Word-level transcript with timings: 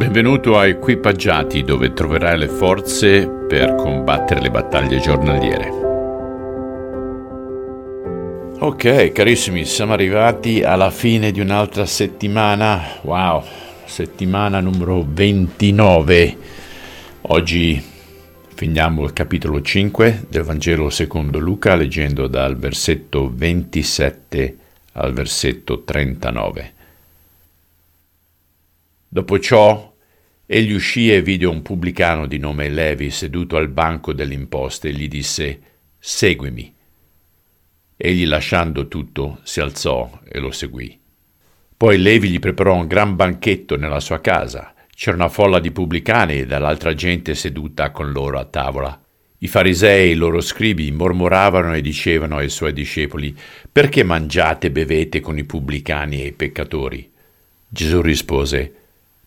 Benvenuto 0.00 0.56
a 0.56 0.66
Equipaggiati 0.66 1.62
dove 1.62 1.92
troverai 1.92 2.38
le 2.38 2.48
forze 2.48 3.28
per 3.28 3.74
combattere 3.74 4.40
le 4.40 4.50
battaglie 4.50 4.98
giornaliere. 4.98 5.68
Ok, 8.60 9.12
carissimi, 9.12 9.66
siamo 9.66 9.92
arrivati 9.92 10.62
alla 10.62 10.90
fine 10.90 11.30
di 11.32 11.40
un'altra 11.40 11.84
settimana. 11.84 12.80
Wow, 13.02 13.44
settimana 13.84 14.60
numero 14.60 15.04
29. 15.06 16.36
Oggi 17.20 17.84
finiamo 18.54 19.04
il 19.04 19.12
capitolo 19.12 19.60
5 19.60 20.24
del 20.30 20.44
Vangelo 20.44 20.88
secondo 20.88 21.38
Luca 21.38 21.74
leggendo 21.74 22.26
dal 22.26 22.56
versetto 22.56 23.30
27 23.30 24.56
al 24.92 25.12
versetto 25.12 25.82
39. 25.82 26.72
Dopo 29.12 29.38
ciò 29.40 29.89
Egli 30.52 30.72
uscì 30.72 31.12
e 31.12 31.22
vide 31.22 31.46
un 31.46 31.62
pubblicano 31.62 32.26
di 32.26 32.38
nome 32.38 32.68
Levi 32.68 33.10
seduto 33.10 33.56
al 33.56 33.68
banco 33.68 34.12
delle 34.12 34.34
imposte 34.34 34.88
e 34.88 34.92
gli 34.92 35.06
disse 35.06 35.60
Seguimi. 35.96 36.74
Egli 37.96 38.26
lasciando 38.26 38.88
tutto 38.88 39.38
si 39.44 39.60
alzò 39.60 40.10
e 40.28 40.40
lo 40.40 40.50
seguì. 40.50 40.98
Poi 41.76 41.98
Levi 41.98 42.30
gli 42.30 42.40
preparò 42.40 42.74
un 42.74 42.88
gran 42.88 43.14
banchetto 43.14 43.76
nella 43.76 44.00
sua 44.00 44.20
casa. 44.20 44.74
C'era 44.92 45.14
una 45.14 45.28
folla 45.28 45.60
di 45.60 45.70
pubblicani 45.70 46.40
e 46.40 46.46
dall'altra 46.46 46.94
gente 46.94 47.36
seduta 47.36 47.92
con 47.92 48.10
loro 48.10 48.40
a 48.40 48.44
tavola. 48.44 49.00
I 49.38 49.46
farisei 49.46 50.08
e 50.08 50.12
i 50.14 50.16
loro 50.16 50.40
scribi 50.40 50.90
mormoravano 50.90 51.76
e 51.76 51.80
dicevano 51.80 52.38
ai 52.38 52.48
suoi 52.48 52.72
discepoli 52.72 53.32
Perché 53.70 54.02
mangiate 54.02 54.66
e 54.66 54.72
bevete 54.72 55.20
con 55.20 55.38
i 55.38 55.44
pubblicani 55.44 56.20
e 56.20 56.26
i 56.26 56.32
peccatori? 56.32 57.08
Gesù 57.68 58.00
rispose 58.00 58.79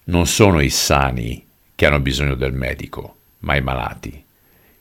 non 0.06 0.28
sono 0.28 0.60
i 0.60 0.70
sani 0.70 1.46
che 1.76 1.86
hanno 1.86 2.00
bisogno 2.00 2.36
del 2.36 2.54
medico, 2.54 3.16
ma 3.40 3.56
i 3.56 3.62
malati. 3.62 4.24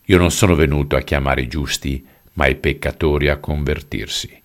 Io 0.06 0.19
non 0.19 0.30
sono 0.30 0.55
venuto 0.55 0.97
a 0.97 1.02
chiamare 1.02 1.42
i 1.42 1.48
giusti, 1.48 2.05
ma 2.34 2.47
i 2.47 2.56
peccatori 2.56 3.28
a 3.28 3.38
convertirsi. 3.38 4.41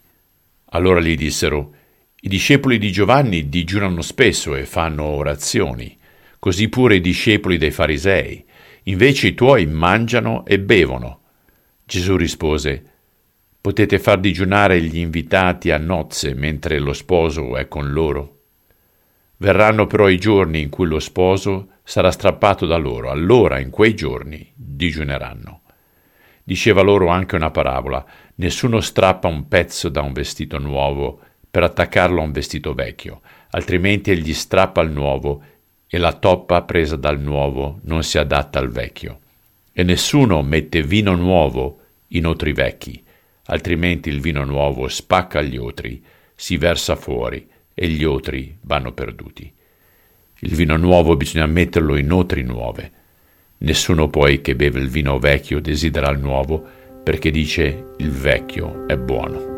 Allora 0.72 1.00
gli 1.00 1.16
dissero, 1.16 1.74
i 2.22 2.28
discepoli 2.30 2.78
di 2.78 2.92
Giovanni 2.92 3.50
digiunano 3.50 4.02
spesso 4.02 4.56
e 4.56 4.66
fanno 4.66 5.04
orazioni, 5.04 5.98
così 6.40 6.70
pure 6.70 6.98
i 6.98 7.02
discepoli 7.02 7.58
dei 7.58 7.72
farisei, 7.72 8.44
invece 8.84 9.28
i 9.28 9.34
tuoi 9.34 9.66
mangiano 9.66 10.46
e 10.46 10.60
bevono. 10.60 11.22
Gesù 11.86 12.18
rispose, 12.18 12.84
potete 13.60 13.98
far 13.98 14.20
digiunare 14.20 14.82
gli 14.82 14.98
invitati 14.98 15.72
a 15.72 15.78
nozze 15.78 16.34
mentre 16.34 16.80
lo 16.80 16.94
sposo 16.94 17.58
è 17.58 17.68
con 17.68 17.92
loro? 17.92 18.37
Verranno 19.40 19.86
però 19.86 20.10
i 20.10 20.18
giorni 20.18 20.62
in 20.62 20.70
cui 20.70 20.88
lo 20.88 21.00
sposo 21.00 21.68
sarà 21.84 22.10
strappato 22.10 22.66
da 22.66 22.78
loro, 22.78 23.12
allora 23.12 23.60
in 23.60 23.70
quei 23.70 23.94
giorni 23.94 24.52
digiuneranno. 24.56 25.62
Diceva 26.44 26.82
loro 26.82 27.10
anche 27.10 27.36
una 27.36 27.52
parabola, 27.52 28.04
nessuno 28.36 28.82
strappa 28.82 29.28
un 29.28 29.48
pezzo 29.48 29.90
da 29.90 30.02
un 30.02 30.12
vestito 30.12 30.58
nuovo 30.58 31.20
per 31.52 31.64
attaccarlo 31.64 32.20
a 32.20 32.24
un 32.24 32.32
vestito 32.32 32.74
vecchio, 32.74 33.22
altrimenti 33.52 34.10
egli 34.10 34.34
strappa 34.34 34.82
il 34.82 34.92
nuovo 34.92 35.44
e 35.88 35.98
la 36.00 36.14
toppa 36.14 36.64
presa 36.64 36.96
dal 36.96 37.20
nuovo 37.20 37.80
non 37.84 38.04
si 38.04 38.18
adatta 38.18 38.58
al 38.58 38.70
vecchio. 38.70 39.20
E 39.72 39.84
nessuno 39.84 40.42
mette 40.42 40.82
vino 40.82 41.16
nuovo 41.16 41.80
in 42.10 42.26
otri 42.26 42.54
vecchi, 42.54 43.04
altrimenti 43.46 44.10
il 44.10 44.20
vino 44.20 44.44
nuovo 44.44 44.88
spacca 44.88 45.44
gli 45.44 45.58
otri, 45.58 46.04
si 46.34 46.58
versa 46.58 46.96
fuori 46.96 47.48
e 47.80 47.90
gli 47.90 48.04
otri 48.04 48.58
vanno 48.62 48.92
perduti. 48.92 49.54
Il 50.40 50.56
vino 50.56 50.78
nuovo 50.78 51.16
bisogna 51.16 51.46
metterlo 51.46 51.96
in 51.96 52.12
otri 52.12 52.42
nuove. 52.42 52.92
Nessuno 53.60 54.08
poi 54.08 54.42
che 54.42 54.56
beve 54.56 54.80
il 54.80 54.90
vino 54.90 55.20
vecchio 55.20 55.60
desidera 55.60 56.10
il 56.10 56.18
nuovo, 56.18 56.66
perché 57.04 57.30
dice 57.30 57.94
il 57.98 58.10
vecchio 58.10 58.88
è 58.88 58.98
buono. 58.98 59.56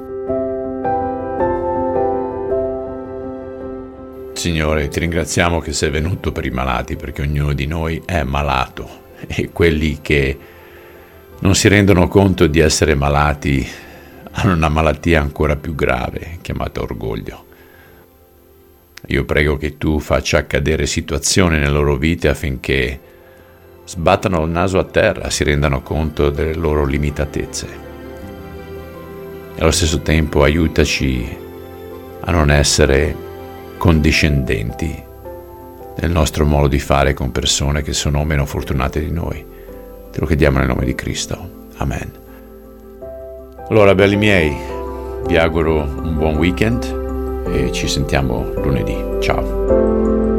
Signore, 4.33 4.89
ti 4.89 4.99
ringraziamo 4.99 5.59
che 5.59 5.71
sei 5.71 5.89
venuto 5.89 6.33
per 6.33 6.45
i 6.45 6.49
malati, 6.49 6.97
perché 6.97 7.21
ognuno 7.21 7.53
di 7.53 7.67
noi 7.67 8.01
è 8.05 8.23
malato 8.23 9.07
e 9.27 9.51
quelli 9.51 9.99
che 10.01 10.37
non 11.39 11.55
si 11.55 11.69
rendono 11.69 12.09
conto 12.09 12.47
di 12.47 12.59
essere 12.59 12.95
malati 12.95 13.65
hanno 14.31 14.53
una 14.53 14.69
malattia 14.69 15.21
ancora 15.21 15.55
più 15.55 15.73
grave, 15.73 16.39
chiamata 16.41 16.81
orgoglio. 16.81 17.47
Io 19.07 19.25
prego 19.25 19.57
che 19.57 19.77
tu 19.77 19.99
faccia 19.99 20.39
accadere 20.39 20.85
situazioni 20.85 21.57
nelle 21.57 21.71
loro 21.71 21.95
vite 21.95 22.27
affinché 22.27 22.99
sbattano 23.85 24.43
il 24.43 24.51
naso 24.51 24.77
a 24.77 24.83
terra, 24.83 25.29
si 25.29 25.43
rendano 25.43 25.81
conto 25.81 26.29
delle 26.29 26.53
loro 26.53 26.85
limitatezze. 26.85 27.67
E 29.55 29.61
allo 29.61 29.71
stesso 29.71 30.01
tempo 30.01 30.43
aiutaci 30.43 31.37
a 32.19 32.31
non 32.31 32.51
essere 32.51 33.15
condiscendenti 33.77 35.03
nel 36.01 36.11
nostro 36.11 36.45
modo 36.45 36.67
di 36.67 36.79
fare 36.79 37.13
con 37.13 37.31
persone 37.31 37.81
che 37.81 37.93
sono 37.93 38.23
meno 38.23 38.45
fortunate 38.45 38.99
di 38.99 39.11
noi. 39.11 39.43
Te 40.11 40.19
lo 40.19 40.25
chiediamo 40.25 40.59
nel 40.59 40.67
nome 40.67 40.85
di 40.85 40.93
Cristo. 40.93 41.67
Amen. 41.77 42.11
Allora, 43.69 43.95
belli 43.95 44.15
miei, 44.15 44.55
vi 45.25 45.37
auguro 45.37 45.81
un 45.81 46.15
buon 46.15 46.35
weekend 46.35 46.98
e 47.51 47.71
ci 47.71 47.87
sentiamo 47.87 48.51
lunedì. 48.55 48.95
Ciao. 49.21 50.38